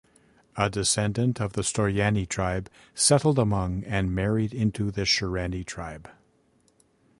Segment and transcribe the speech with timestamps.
[0.55, 6.09] A descendant of Storyani tribe settled among and married into the Sherani tribe.